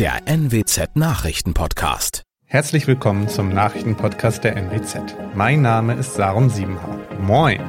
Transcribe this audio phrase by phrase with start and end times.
[0.00, 2.22] der NWZ Nachrichtenpodcast.
[2.46, 5.14] Herzlich willkommen zum Nachrichtenpodcast der NWZ.
[5.34, 6.96] Mein Name ist Sarum Siebenhaar.
[7.20, 7.60] Moin!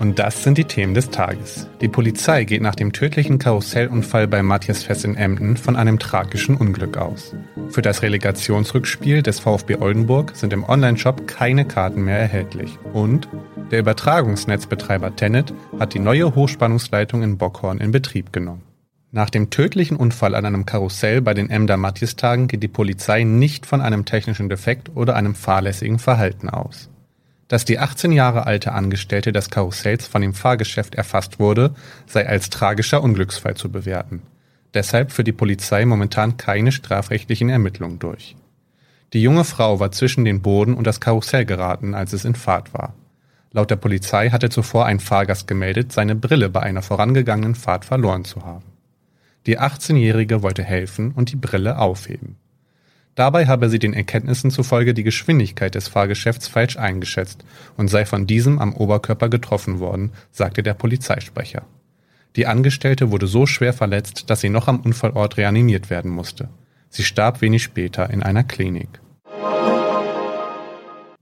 [0.00, 1.68] Und das sind die Themen des Tages.
[1.82, 6.56] Die Polizei geht nach dem tödlichen Karussellunfall bei Matthias Fest in Emden von einem tragischen
[6.56, 7.36] Unglück aus.
[7.68, 12.78] Für das Relegationsrückspiel des VfB Oldenburg sind im Onlineshop keine Karten mehr erhältlich.
[12.94, 13.28] Und
[13.70, 18.62] der Übertragungsnetzbetreiber Tenet hat die neue Hochspannungsleitung in Bockhorn in Betrieb genommen.
[19.12, 23.66] Nach dem tödlichen Unfall an einem Karussell bei den Emder Matthias-Tagen geht die Polizei nicht
[23.66, 26.89] von einem technischen Defekt oder einem fahrlässigen Verhalten aus.
[27.50, 31.74] Dass die 18 Jahre alte Angestellte des Karussells von dem Fahrgeschäft erfasst wurde,
[32.06, 34.22] sei als tragischer Unglücksfall zu bewerten.
[34.72, 38.36] Deshalb führt die Polizei momentan keine strafrechtlichen Ermittlungen durch.
[39.12, 42.72] Die junge Frau war zwischen den Boden und das Karussell geraten, als es in Fahrt
[42.72, 42.94] war.
[43.50, 48.24] Laut der Polizei hatte zuvor ein Fahrgast gemeldet, seine Brille bei einer vorangegangenen Fahrt verloren
[48.24, 48.66] zu haben.
[49.46, 52.36] Die 18-Jährige wollte helfen und die Brille aufheben.
[53.20, 57.44] Dabei habe sie den Erkenntnissen zufolge die Geschwindigkeit des Fahrgeschäfts falsch eingeschätzt
[57.76, 61.66] und sei von diesem am Oberkörper getroffen worden, sagte der Polizeisprecher.
[62.36, 66.48] Die Angestellte wurde so schwer verletzt, dass sie noch am Unfallort reanimiert werden musste.
[66.88, 68.88] Sie starb wenig später in einer Klinik.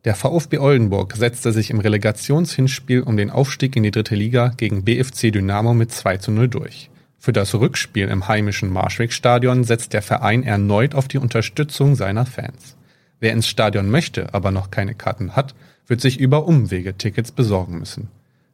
[0.04, 4.84] Der VfB Oldenburg setzte sich im Relegationshinspiel um den Aufstieg in die dritte Liga gegen
[4.84, 6.90] BFC Dynamo mit 2 zu 0 durch.
[7.18, 12.76] Für das Rückspiel im heimischen Marschwegstadion setzt der Verein erneut auf die Unterstützung seiner Fans.
[13.20, 15.54] Wer ins Stadion möchte, aber noch keine Karten hat,
[15.88, 18.08] wird sich über Umwege Tickets besorgen müssen.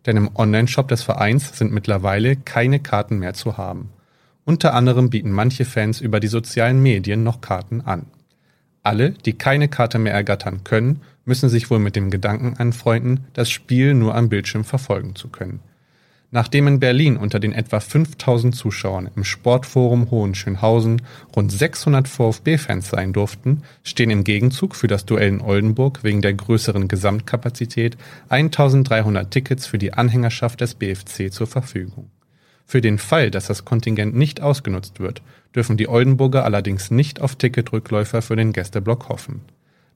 [0.07, 3.91] Denn im Onlineshop des Vereins sind mittlerweile keine Karten mehr zu haben.
[4.47, 8.07] Unter anderem bieten manche Fans über die sozialen Medien noch Karten an.
[8.83, 13.51] Alle, die keine Karte mehr ergattern können, müssen sich wohl mit dem Gedanken anfreunden, das
[13.51, 15.61] Spiel nur am Bildschirm verfolgen zu können.
[16.35, 21.01] Nachdem in Berlin unter den etwa 5000 Zuschauern im Sportforum Hohenschönhausen
[21.37, 26.35] rund 600 VfB-Fans sein durften, stehen im Gegenzug für das Duell in Oldenburg wegen der
[26.35, 27.97] größeren Gesamtkapazität
[28.31, 32.11] 1300 Tickets für die Anhängerschaft des BFC zur Verfügung.
[32.67, 35.23] Für den Fall, dass das Kontingent nicht ausgenutzt wird,
[35.55, 39.43] dürfen die Oldenburger allerdings nicht auf Ticketrückläufer für den Gästeblock hoffen.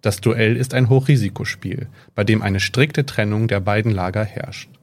[0.03, 4.78] Das Duell ist ein Hochrisikospiel, bei dem eine strikte Trennung der beiden Lager herrscht.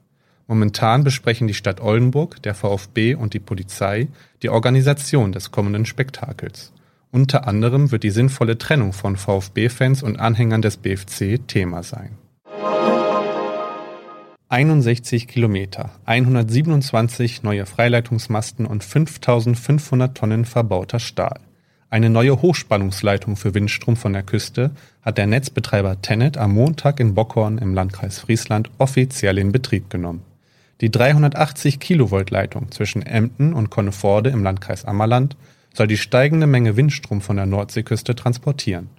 [0.48, 4.08] Momentan besprechen die Stadt Oldenburg, der VfB und die Polizei
[4.42, 6.72] die Organisation des kommenden Spektakels.
[7.10, 12.18] Unter anderem wird die sinnvolle Trennung von VfB-Fans und Anhängern des BFC Thema sein.
[14.48, 21.40] 61 Kilometer, 127 neue Freileitungsmasten und 5500 Tonnen verbauter Stahl.
[21.90, 24.70] Eine neue Hochspannungsleitung für Windstrom von der Küste
[25.02, 30.22] hat der Netzbetreiber Tennet am Montag in Bockhorn im Landkreis Friesland offiziell in Betrieb genommen.
[30.82, 35.36] Die 380 Kilovolt Leitung zwischen Emden und Conneforde im Landkreis Ammerland
[35.72, 38.90] soll die steigende Menge Windstrom von der Nordseeküste transportieren.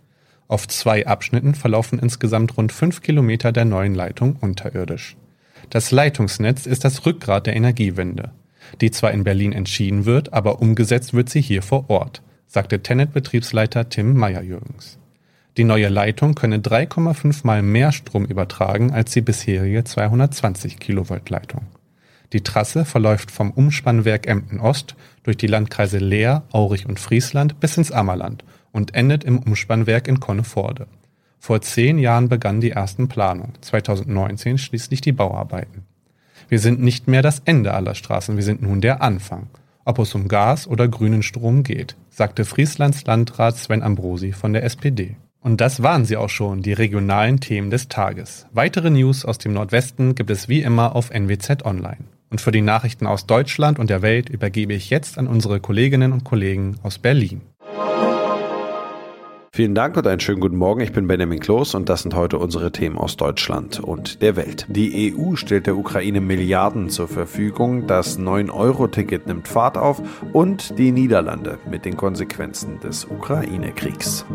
[0.47, 5.17] Auf zwei Abschnitten verlaufen insgesamt rund fünf Kilometer der neuen Leitung unterirdisch.
[5.69, 8.31] Das Leitungsnetz ist das Rückgrat der Energiewende,
[8.81, 13.89] die zwar in Berlin entschieden wird, aber umgesetzt wird sie hier vor Ort, sagte Tennet-Betriebsleiter
[13.89, 14.97] Tim Meyer-Jürgens.
[15.57, 21.66] Die neue Leitung könne 3,5 mal mehr Strom übertragen als die bisherige 220 Kilovolt Leitung.
[22.31, 27.75] Die Trasse verläuft vom Umspannwerk Emden Ost durch die Landkreise Leer, Aurich und Friesland bis
[27.75, 30.85] ins Ammerland und endet im Umspannwerk in Conneforde.
[31.40, 35.85] Vor zehn Jahren begannen die ersten Planungen, 2019 schließlich die Bauarbeiten.
[36.50, 39.47] Wir sind nicht mehr das Ende aller Straßen, wir sind nun der Anfang.
[39.85, 44.63] Ob es um Gas oder grünen Strom geht, sagte Frieslands Landrat Sven Ambrosi von der
[44.63, 45.16] SPD.
[45.47, 48.47] Und das waren sie auch schon, die regionalen Themen des Tages.
[48.51, 51.99] Weitere News aus dem Nordwesten gibt es wie immer auf NWZ Online.
[52.29, 56.11] Und für die Nachrichten aus Deutschland und der Welt übergebe ich jetzt an unsere Kolleginnen
[56.11, 57.43] und Kollegen aus Berlin.
[59.53, 60.81] Vielen Dank und einen schönen guten Morgen.
[60.81, 64.65] Ich bin Benjamin Kloß und das sind heute unsere Themen aus Deutschland und der Welt.
[64.67, 70.01] Die EU stellt der Ukraine Milliarden zur Verfügung, das 9-Euro-Ticket nimmt Fahrt auf
[70.33, 74.25] und die Niederlande mit den Konsequenzen des Ukraine-Kriegs.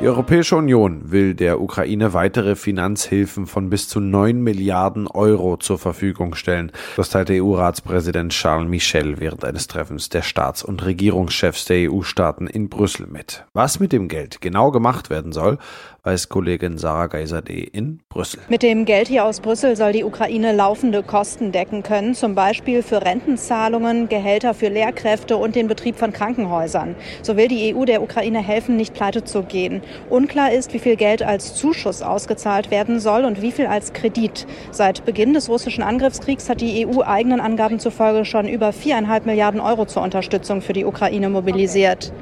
[0.00, 5.78] Die Europäische Union will der Ukraine weitere Finanzhilfen von bis zu 9 Milliarden Euro zur
[5.78, 6.72] Verfügung stellen.
[6.96, 12.68] Das teilte EU-Ratspräsident Charles Michel während eines Treffens der Staats- und Regierungschefs der EU-Staaten in
[12.68, 13.44] Brüssel mit.
[13.52, 15.58] Was mit dem Geld genau gemacht werden soll,
[16.02, 18.40] weiß Kollegin Sarah Geiserde in Brüssel.
[18.48, 22.82] Mit dem Geld hier aus Brüssel soll die Ukraine laufende Kosten decken können, zum Beispiel
[22.82, 26.94] für Rentenzahlungen, Gehälter für Lehrkräfte und den Betrieb von Krankenhäusern.
[27.22, 29.82] So will die EU der Ukraine helfen, nicht pleite zu gehen.
[30.10, 34.46] Unklar ist, wie viel Geld als Zuschuss ausgezahlt werden soll und wie viel als Kredit.
[34.70, 39.60] Seit Beginn des russischen Angriffskriegs hat die EU eigenen Angaben zufolge schon über viereinhalb Milliarden
[39.60, 42.12] Euro zur Unterstützung für die Ukraine mobilisiert.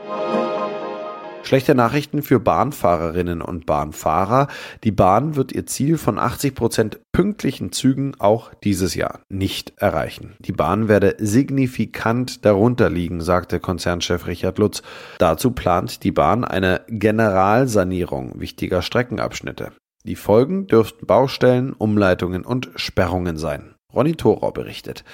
[1.43, 4.47] Schlechte Nachrichten für Bahnfahrerinnen und Bahnfahrer.
[4.85, 10.35] Die Bahn wird ihr Ziel von 80 Prozent pünktlichen Zügen auch dieses Jahr nicht erreichen.
[10.39, 14.83] Die Bahn werde signifikant darunter liegen, sagte Konzernchef Richard Lutz.
[15.19, 19.73] Dazu plant die Bahn eine Generalsanierung wichtiger Streckenabschnitte.
[20.05, 23.75] Die Folgen dürften Baustellen, Umleitungen und Sperrungen sein.
[23.93, 25.05] Ronny Thorau berichtet.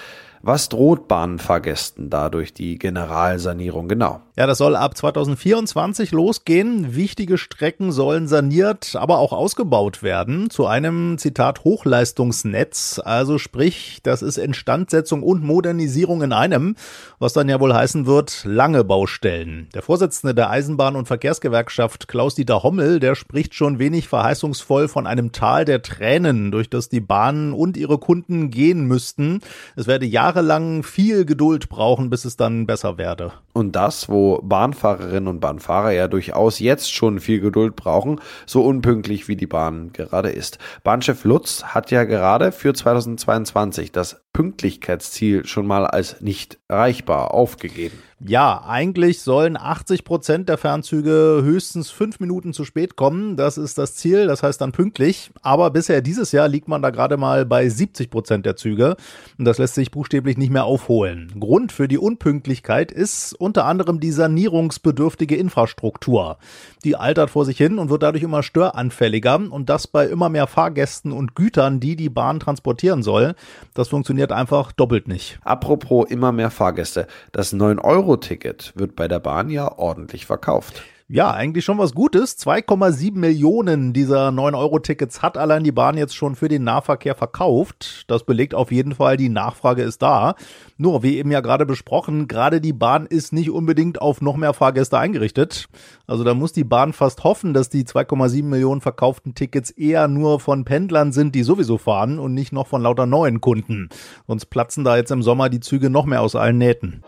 [0.43, 4.21] Was droht Bahnfahrgästen dadurch die Generalsanierung genau?
[4.37, 6.95] Ja, das soll ab 2024 losgehen.
[6.95, 13.01] Wichtige Strecken sollen saniert, aber auch ausgebaut werden zu einem, Zitat, Hochleistungsnetz.
[13.05, 16.77] Also sprich, das ist Instandsetzung und Modernisierung in einem,
[17.19, 19.69] was dann ja wohl heißen wird, lange Baustellen.
[19.75, 25.33] Der Vorsitzende der Eisenbahn- und Verkehrsgewerkschaft Klaus-Dieter Hommel, der spricht schon wenig verheißungsvoll von einem
[25.33, 29.41] Tal der Tränen, durch das die Bahnen und ihre Kunden gehen müssten.
[29.75, 33.33] Es werde jahrelang viel Geduld brauchen, bis es dann besser werde.
[33.55, 39.27] Und das, wo Bahnfahrerinnen und Bahnfahrer ja durchaus jetzt schon viel Geduld brauchen, so unpünktlich
[39.29, 40.59] wie die Bahn gerade ist.
[40.85, 47.99] Bahnchef Lutz hat ja gerade für 2022 das Pünktlichkeitsziel schon mal als nicht erreichbar aufgegeben.
[48.21, 53.37] Ja, eigentlich sollen 80 Prozent der Fernzüge höchstens fünf Minuten zu spät kommen.
[53.37, 55.31] Das ist das Ziel, das heißt dann pünktlich.
[55.43, 58.97] Aber bisher dieses Jahr liegt man da gerade mal bei 70 Prozent der Züge.
[59.39, 61.33] Und das lässt sich buchstäblich nicht mehr aufholen.
[61.39, 66.39] Grund für die Unpünktlichkeit ist unter anderem die sanierungsbedürftige Infrastruktur.
[66.83, 69.41] Die altert vor sich hin und wird dadurch immer störanfälliger.
[69.49, 73.37] Und das bei immer mehr Fahrgästen und Gütern, die die Bahn transportieren soll.
[73.75, 75.39] Das funktioniert einfach doppelt nicht.
[75.45, 77.07] Apropos immer mehr Fahrgäste.
[77.33, 80.83] Das 9 Euro Euro-Ticket wird bei der Bahn ja ordentlich verkauft.
[81.11, 82.39] Ja, eigentlich schon was Gutes.
[82.39, 88.05] 2,7 Millionen dieser 9-Euro-Tickets hat allein die Bahn jetzt schon für den Nahverkehr verkauft.
[88.09, 90.35] Das belegt auf jeden Fall, die Nachfrage ist da.
[90.77, 94.53] Nur, wie eben ja gerade besprochen, gerade die Bahn ist nicht unbedingt auf noch mehr
[94.53, 95.71] Fahrgäste eingerichtet.
[96.07, 100.41] Also da muss die Bahn fast hoffen, dass die 2,7 Millionen verkauften Tickets eher nur
[100.41, 103.89] von Pendlern sind, die sowieso fahren und nicht noch von lauter neuen Kunden.
[104.27, 107.03] Sonst platzen da jetzt im Sommer die Züge noch mehr aus allen Nähten.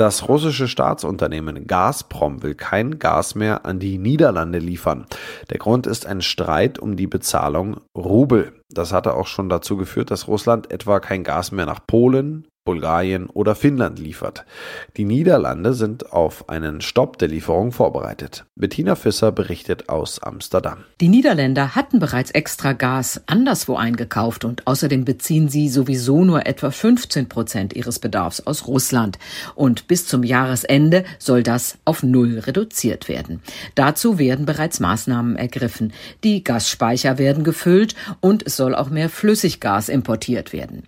[0.00, 5.04] Das russische Staatsunternehmen Gazprom will kein Gas mehr an die Niederlande liefern.
[5.50, 8.54] Der Grund ist ein Streit um die Bezahlung Rubel.
[8.70, 13.30] Das hatte auch schon dazu geführt, dass Russland etwa kein Gas mehr nach Polen, Bulgarien
[13.30, 14.44] oder Finnland liefert.
[14.98, 18.44] Die Niederlande sind auf einen Stopp der Lieferung vorbereitet.
[18.54, 20.84] Bettina Fisser berichtet aus Amsterdam.
[21.00, 26.70] Die Niederländer hatten bereits extra Gas anderswo eingekauft und außerdem beziehen sie sowieso nur etwa
[26.70, 29.18] 15 Prozent ihres Bedarfs aus Russland.
[29.54, 33.40] Und bis zum Jahresende soll das auf Null reduziert werden.
[33.74, 35.94] Dazu werden bereits Maßnahmen ergriffen.
[36.24, 40.82] Die Gasspeicher werden gefüllt und es soll auch mehr Flüssiggas importiert werden.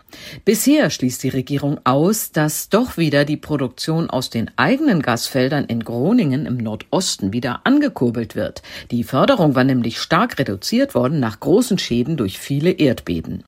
[0.45, 5.64] Bisher schließt die Regierung Regierung aus, dass doch wieder die Produktion aus den eigenen Gasfeldern
[5.64, 8.62] in Groningen im Nordosten wieder angekurbelt wird.
[8.91, 13.44] Die Förderung war nämlich stark reduziert worden nach großen Schäden durch viele Erdbeben.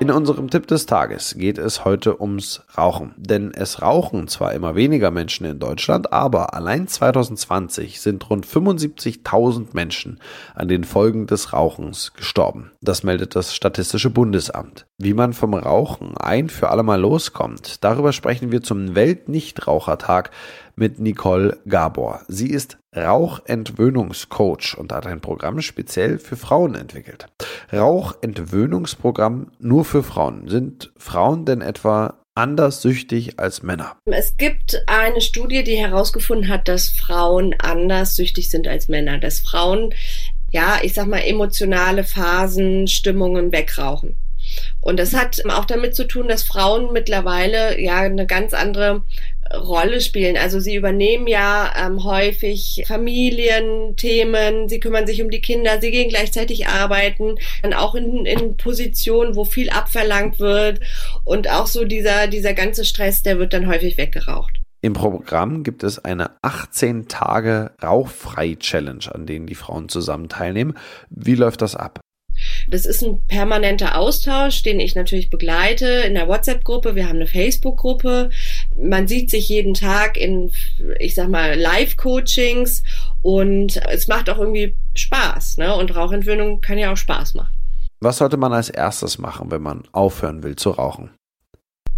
[0.00, 3.14] In unserem Tipp des Tages geht es heute ums Rauchen.
[3.16, 9.68] Denn es rauchen zwar immer weniger Menschen in Deutschland, aber allein 2020 sind rund 75.000
[9.72, 10.18] Menschen
[10.54, 12.72] an den Folgen des Rauchens gestorben.
[12.80, 14.84] Das meldet das Statistische Bundesamt.
[14.98, 20.32] Wie man vom Rauchen ein für alle Mal loskommt, darüber sprechen wir zum Weltnichtrauchertag
[20.76, 22.22] mit Nicole Gabor.
[22.26, 27.28] Sie ist Rauchentwöhnungscoach und hat ein Programm speziell für Frauen entwickelt.
[27.72, 30.48] Rauchentwöhnungsprogramm nur für Frauen.
[30.48, 33.96] Sind Frauen denn etwa anders süchtig als Männer?
[34.06, 39.18] Es gibt eine Studie, die herausgefunden hat, dass Frauen anders süchtig sind als Männer.
[39.18, 39.94] Dass Frauen,
[40.52, 44.16] ja, ich sag mal, emotionale Phasen, Stimmungen wegrauchen.
[44.80, 49.02] Und das hat auch damit zu tun, dass Frauen mittlerweile ja eine ganz andere
[49.56, 50.36] Rolle spielen.
[50.36, 56.08] Also sie übernehmen ja ähm, häufig Familienthemen, sie kümmern sich um die Kinder, sie gehen
[56.08, 60.80] gleichzeitig arbeiten, dann auch in, in Positionen, wo viel abverlangt wird
[61.24, 64.60] und auch so dieser, dieser ganze Stress, der wird dann häufig weggeraucht.
[64.84, 70.76] Im Programm gibt es eine 18 Tage Rauchfrei-Challenge, an denen die Frauen zusammen teilnehmen.
[71.08, 72.00] Wie läuft das ab?
[72.68, 76.94] Das ist ein permanenter Austausch, den ich natürlich begleite in der WhatsApp-Gruppe.
[76.94, 78.30] Wir haben eine Facebook-Gruppe.
[78.76, 80.50] Man sieht sich jeden Tag in,
[80.98, 82.82] ich sag mal, Live-Coachings
[83.22, 85.58] und es macht auch irgendwie Spaß.
[85.58, 85.74] Ne?
[85.74, 87.54] Und Rauchentwöhnung kann ja auch Spaß machen.
[88.00, 91.10] Was sollte man als erstes machen, wenn man aufhören will zu rauchen?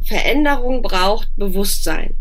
[0.05, 2.15] Veränderung braucht Bewusstsein.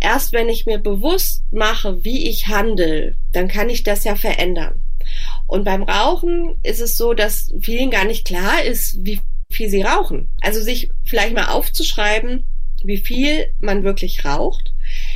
[0.00, 4.80] Erst wenn ich mir bewusst mache, wie ich handle, dann kann ich das ja verändern.
[5.46, 9.82] Und beim Rauchen ist es so, dass vielen gar nicht klar ist, wie viel sie
[9.82, 10.28] rauchen.
[10.40, 12.44] Also sich vielleicht mal aufzuschreiben,
[12.84, 14.72] wie viel man wirklich raucht,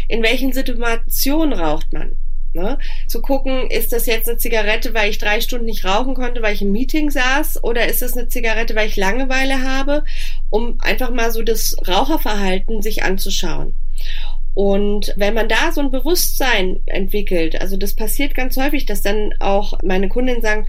[0.09, 2.17] in welchen Situationen raucht man.
[2.55, 2.79] Ne?
[3.07, 6.53] Zu gucken, ist das jetzt eine Zigarette, weil ich drei Stunden nicht rauchen konnte, weil
[6.53, 10.05] ich im Meeting saß, oder ist das eine Zigarette, weil ich Langeweile habe,
[10.51, 13.75] um einfach mal so das Raucherverhalten sich anzuschauen.
[14.55, 19.35] Und wenn man da so ein Bewusstsein entwickelt, also das passiert ganz häufig, dass dann
[19.41, 20.67] auch meine Kundinnen sagen,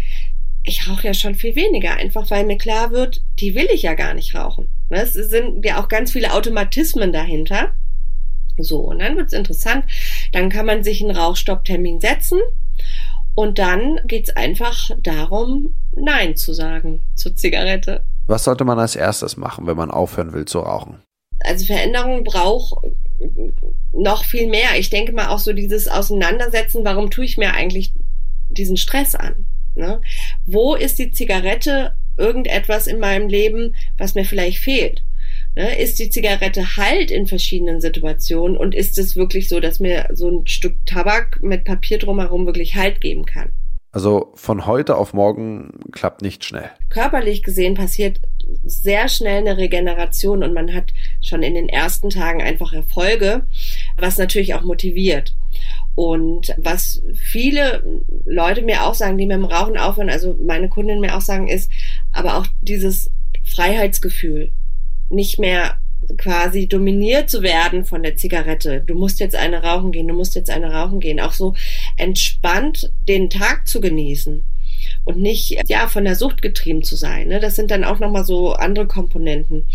[0.64, 3.94] ich rauche ja schon viel weniger, einfach weil mir klar wird, die will ich ja
[3.94, 4.68] gar nicht rauchen.
[4.90, 7.72] Ne, es sind ja auch ganz viele Automatismen dahinter.
[8.58, 9.86] So, und dann wird's interessant.
[10.32, 12.40] Dann kann man sich einen Rauchstopptermin setzen
[13.36, 18.04] und dann geht's einfach darum, Nein zu sagen zur Zigarette.
[18.28, 21.02] Was sollte man als erstes machen, wenn man aufhören will zu rauchen?
[21.40, 22.76] Also Veränderung braucht
[23.92, 24.78] noch viel mehr.
[24.78, 27.92] Ich denke mal auch so dieses Auseinandersetzen, warum tue ich mir eigentlich
[28.50, 29.46] diesen Stress an?
[29.76, 30.02] Ne?
[30.46, 35.04] Wo ist die Zigarette irgendetwas in meinem Leben, was mir vielleicht fehlt?
[35.56, 35.78] Ne?
[35.80, 40.30] Ist die Zigarette halt in verschiedenen Situationen und ist es wirklich so, dass mir so
[40.30, 43.50] ein Stück Tabak mit Papier drumherum wirklich Halt geben kann?
[43.92, 46.72] Also von heute auf morgen klappt nicht schnell.
[46.90, 48.20] Körperlich gesehen passiert
[48.64, 53.46] sehr schnell eine Regeneration und man hat schon in den ersten Tagen einfach Erfolge,
[53.98, 55.36] was natürlich auch motiviert.
[55.96, 61.02] Und was viele Leute mir auch sagen, die mit dem Rauchen aufhören, also meine Kundinnen
[61.02, 61.70] mir auch sagen, ist
[62.12, 63.12] aber auch dieses
[63.44, 64.52] Freiheitsgefühl,
[65.10, 65.78] nicht mehr
[66.18, 68.82] quasi dominiert zu werden von der Zigarette.
[68.82, 71.20] Du musst jetzt eine rauchen gehen, du musst jetzt eine rauchen gehen.
[71.20, 71.56] Auch so
[71.98, 74.44] entspannt den Tag zu genießen
[75.06, 77.28] und nicht ja von der Sucht getrieben zu sein.
[77.28, 77.40] Ne?
[77.40, 79.66] Das sind dann auch nochmal so andere Komponenten,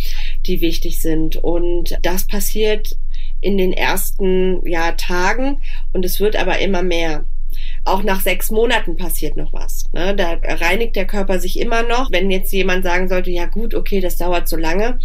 [0.46, 1.36] die wichtig sind.
[1.36, 2.96] Und das passiert
[3.40, 5.60] in den ersten ja, Tagen
[5.92, 7.24] und es wird aber immer mehr.
[7.84, 9.86] Auch nach sechs Monaten passiert noch was.
[9.92, 10.14] Ne?
[10.14, 12.12] Da reinigt der Körper sich immer noch.
[12.12, 14.98] Wenn jetzt jemand sagen sollte, ja gut, okay, das dauert so lange,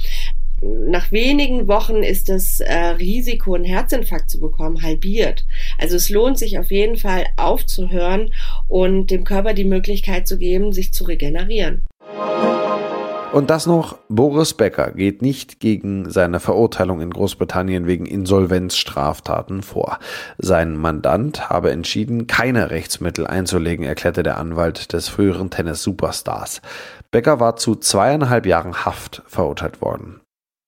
[0.63, 5.45] nach wenigen Wochen ist das äh, Risiko, einen Herzinfarkt zu bekommen, halbiert.
[5.77, 8.33] Also es lohnt sich auf jeden Fall aufzuhören
[8.67, 11.83] und dem Körper die Möglichkeit zu geben, sich zu regenerieren.
[13.33, 19.97] Und das noch, Boris Becker geht nicht gegen seine Verurteilung in Großbritannien wegen Insolvenzstraftaten vor.
[20.37, 26.61] Sein Mandant habe entschieden, keine Rechtsmittel einzulegen, erklärte der Anwalt des früheren Tennis-Superstars.
[27.09, 30.21] Becker war zu zweieinhalb Jahren Haft verurteilt worden.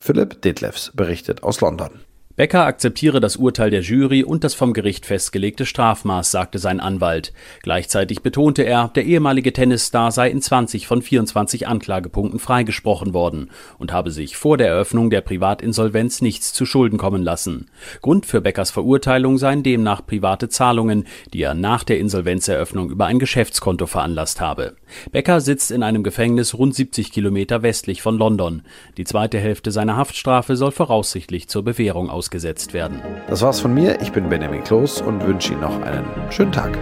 [0.04, 1.92] Philipp Detlefs berichtet aus London.
[2.38, 7.32] Becker akzeptiere das Urteil der Jury und das vom Gericht festgelegte Strafmaß, sagte sein Anwalt.
[7.64, 13.94] Gleichzeitig betonte er, der ehemalige Tennisstar sei in 20 von 24 Anklagepunkten freigesprochen worden und
[13.94, 17.70] habe sich vor der Eröffnung der Privatinsolvenz nichts zu Schulden kommen lassen.
[18.02, 23.20] Grund für Beckers Verurteilung seien demnach private Zahlungen, die er nach der Insolvenzeröffnung über ein
[23.20, 24.76] Geschäftskonto veranlasst habe.
[25.14, 28.64] Becker sitzt in einem Gefängnis rund 70 Kilometer westlich von London.
[28.98, 33.02] Die zweite Hälfte seiner Haftstrafe soll voraussichtlich zur Bewährung aus ausgesetzt werden.
[33.28, 34.02] Das war's von mir.
[34.02, 36.76] Ich bin Benjamin Kloß und wünsche Ihnen noch einen schönen Tag.